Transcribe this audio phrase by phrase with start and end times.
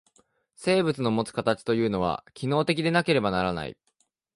[0.55, 3.77] 生物のもつ形というのは、機能的でなければならない。